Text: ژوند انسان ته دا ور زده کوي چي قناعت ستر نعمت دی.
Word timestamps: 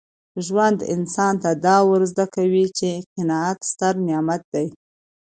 ژوند 0.45 0.77
انسان 0.93 1.33
ته 1.43 1.51
دا 1.65 1.77
ور 1.89 2.01
زده 2.11 2.25
کوي 2.35 2.65
چي 2.77 2.89
قناعت 3.13 3.59
ستر 3.71 3.93
نعمت 4.07 4.41
دی. 4.53 4.67